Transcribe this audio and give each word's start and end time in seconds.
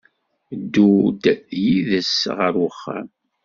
Ddu-d 0.59 1.23
yid-s 1.63 2.19
ɣer 2.37 2.53
uxxam! 2.67 3.09